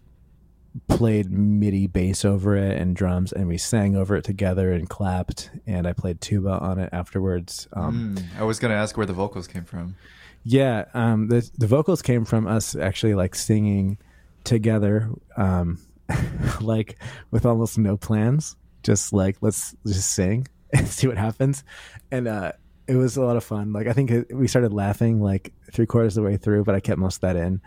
[0.88, 5.50] played MIDI bass over it and drums, and we sang over it together and clapped.
[5.66, 7.68] And I played tuba on it afterwards.
[7.74, 9.96] Um, Mm, I was going to ask where the vocals came from.
[10.44, 13.98] Yeah, um, the the vocals came from us actually like singing
[14.44, 15.80] together, um,
[16.62, 16.98] like
[17.32, 21.64] with almost no plans, just like let's just sing and see what happens,
[22.12, 22.54] and uh,
[22.88, 23.74] it was a lot of fun.
[23.74, 26.76] Like I think it, we started laughing like three quarters of the way through, but
[26.76, 27.62] I kept most of that in.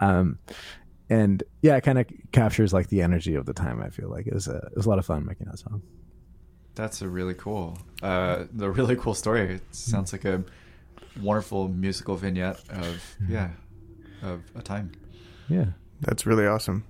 [0.00, 0.38] Um,
[1.10, 3.82] and yeah, it kind of captures like the energy of the time.
[3.82, 5.82] I feel like it was a it was a lot of fun making that song.
[6.74, 9.54] That's a really cool, uh, the really cool story.
[9.56, 10.42] It sounds like a
[11.20, 13.50] wonderful musical vignette of yeah,
[14.22, 14.92] of a time.
[15.48, 15.66] Yeah.
[16.00, 16.84] That's really awesome.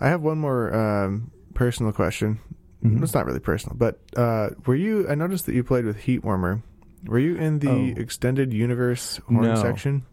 [0.00, 2.38] I have one more um, personal question.
[2.84, 3.02] Mhm.
[3.02, 5.08] It's not really personal, but uh, were you?
[5.08, 6.62] I noticed that you played with Heatwarmer.
[7.06, 8.00] Were you in the Oh.
[8.00, 9.54] extended universe horn No.
[9.56, 10.04] section?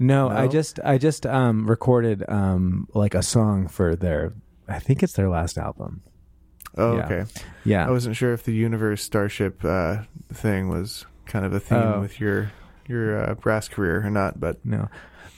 [0.00, 4.32] No, I just I just um recorded um like a song for their
[4.66, 6.02] I think it's their last album.
[6.78, 7.04] Oh, Yeah.
[7.04, 7.24] okay.
[7.64, 7.86] Yeah.
[7.86, 12.00] I wasn't sure if the universe starship uh, thing was kind of a theme Oh.
[12.00, 12.50] with your
[12.88, 14.88] your uh, brass career or not, but no.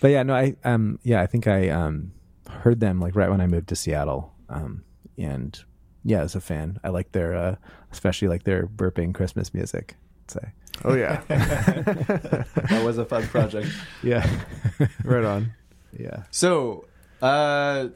[0.00, 2.12] But yeah, no, I um yeah, I think I um
[2.48, 4.32] heard them like right when I moved to Seattle.
[4.48, 4.84] Um
[5.18, 5.58] and
[6.04, 7.56] yeah, as a fan, I like their uh
[7.90, 9.96] especially like their burping Christmas music.
[10.26, 10.52] I'd say.
[10.84, 13.68] Oh yeah, that was a fun project.
[14.02, 14.28] Yeah.
[15.04, 15.52] right on.
[15.98, 16.24] yeah.
[16.30, 16.86] So,
[17.20, 17.88] uh,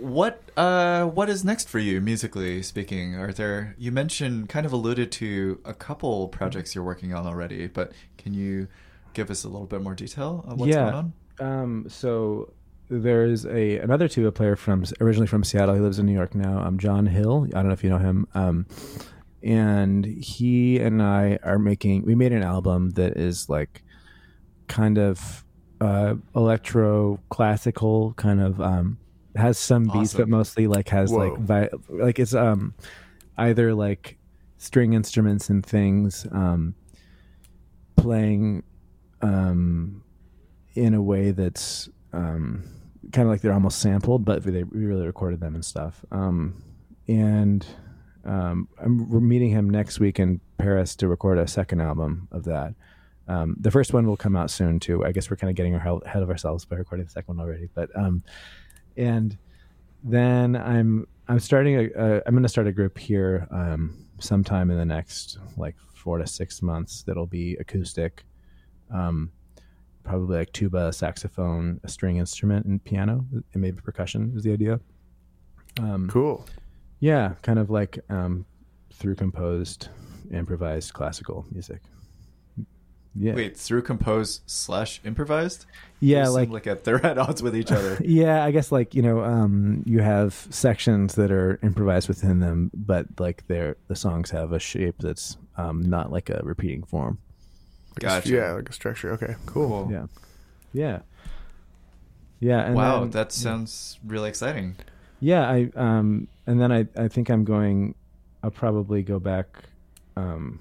[0.00, 3.14] what uh, what is next for you musically speaking?
[3.16, 3.74] Are there?
[3.78, 8.34] You mentioned kind of alluded to a couple projects you're working on already, but can
[8.34, 8.68] you
[9.12, 10.90] give us a little bit more detail on what's Yeah.
[10.90, 11.12] going on?
[11.40, 12.52] Um, so
[12.88, 15.74] there's a another tuba player from originally from Seattle.
[15.74, 16.58] He lives in New York now.
[16.64, 17.46] Um, John Hill.
[17.52, 18.26] I don't know if you know him.
[18.34, 18.66] Um,
[19.44, 22.02] and he and I are making.
[22.02, 23.82] We made an album that is like
[24.66, 25.44] kind of
[25.80, 28.98] uh, electro classical kind of um,
[29.36, 30.20] has some beats, Awesome.
[30.20, 31.18] but mostly like has Whoa.
[31.28, 32.74] like vi- like it's um
[33.36, 34.16] either like
[34.58, 36.74] string instruments and things um
[37.96, 38.62] playing
[39.20, 40.02] um
[40.74, 42.64] in a way that's um,
[43.12, 46.04] kind of like they're almost sampled, but they we really recorded them and stuff.
[46.10, 46.62] Um,
[47.08, 47.66] and
[48.24, 52.74] um, I'm, meeting him next week in Paris to record a second album of that.
[53.26, 55.04] Um, the first one will come out soon too.
[55.04, 57.68] I guess we're kind of getting ahead of ourselves by recording the second one already.
[57.74, 58.22] But um,
[58.96, 59.36] and
[60.02, 64.70] then I'm I'm starting a, a I'm going to start a group here um, sometime
[64.70, 67.02] in the next like four to six months.
[67.02, 68.24] That'll be acoustic.
[68.92, 69.32] Um,
[70.02, 74.80] probably like tuba, saxophone, a string instrument, and piano, and maybe percussion is the idea.
[75.80, 76.46] Um, Cool.
[77.00, 78.46] Yeah, kind of like um,
[78.92, 79.88] through composed,
[80.32, 81.80] improvised classical music.
[83.16, 85.66] Yeah, Wait, through composed slash improvised?
[86.00, 87.96] yeah, Those like like at, they're at odds with each other.
[88.04, 92.72] yeah, I guess like you know, um, you have sections that are improvised within them,
[92.74, 97.18] but like they're the songs have a shape that's um, not like a repeating form.
[97.96, 98.28] Like a s- Gotcha.
[98.34, 99.12] yeah, like a structure.
[99.12, 99.84] Okay, cool.
[99.84, 99.92] Cool.
[99.92, 100.06] Yeah,
[100.72, 100.98] yeah,
[102.40, 102.66] yeah.
[102.66, 104.74] And wow, then- that sounds really exciting.
[105.20, 107.94] Yeah, I um and then I I think I'm going
[108.42, 109.46] I'll probably go back
[110.16, 110.60] um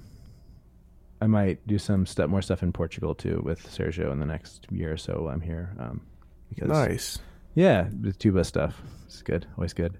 [1.21, 4.67] I might do some stuff more stuff in Portugal too with Sergio in the next
[4.71, 5.73] year or so While I'm here.
[5.79, 6.01] Um
[6.49, 7.19] because Nice.
[7.55, 8.81] Yeah, the tuba stuff.
[9.05, 9.45] It's good.
[9.57, 9.97] Always good.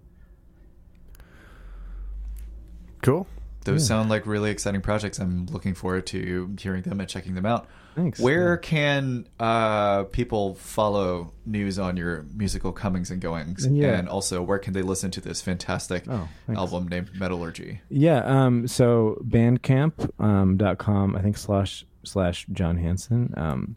[3.02, 3.28] Cool.
[3.64, 3.96] Those Yeah.
[3.96, 5.20] sound like really exciting projects.
[5.20, 7.68] I'm looking forward to hearing them and checking them out.
[7.96, 8.20] Thanks.
[8.20, 8.58] Where Yeah.
[8.70, 13.68] can uh, people follow news on your musical comings and goings?
[13.70, 13.98] Yeah.
[13.98, 17.82] And also, where can they listen to this fantastic Oh, album named Metallurgy?
[17.90, 23.76] Yeah, um so bandcamp um dot com I think slash slash John Hansen um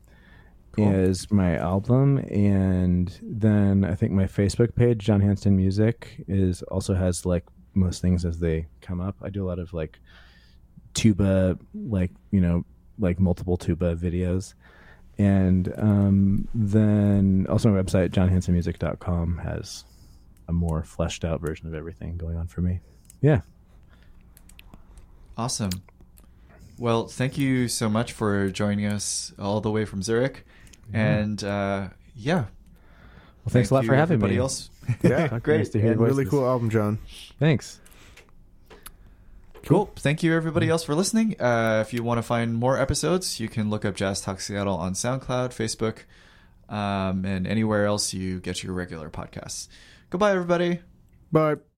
[0.72, 0.92] Cool.
[0.92, 6.94] is my album and then I think my Facebook page John Hansen Music is also
[6.94, 7.44] has like
[7.76, 9.16] most things as they come up.
[9.22, 9.98] I do a lot of like
[10.94, 12.64] tuba like, you know,
[12.98, 14.54] like multiple tuba videos
[15.18, 19.84] and um, then also my website johnhansonmusic.com has
[20.48, 22.80] a more fleshed out version of everything going on for me.
[23.20, 23.40] Yeah.
[25.38, 25.70] Awesome.
[26.78, 30.44] Well, thank you so much for joining us all the way from Zurich.
[30.92, 32.34] And uh, yeah.
[32.34, 32.46] Well,
[33.48, 34.40] thanks Thank a lot for having everybody me.
[34.40, 34.70] Else.
[35.02, 35.58] Yeah, Great.
[35.58, 36.98] Nice to hear And really cool album, John.
[37.38, 37.80] Thanks.
[39.64, 39.90] Cool.
[39.96, 41.40] Thank you, everybody else, for listening.
[41.40, 44.76] Uh, if you want to find more episodes, you can look up Jazz Talk Seattle
[44.76, 46.04] on SoundCloud, Facebook,
[46.72, 49.66] um, and anywhere else you get your regular podcasts.
[50.08, 50.80] Goodbye, everybody.
[51.32, 51.56] Bye.